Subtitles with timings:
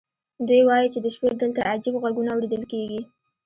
[0.47, 3.01] دوی وایي چې د شپې دلته عجیب غږونه اورېدل کېږي.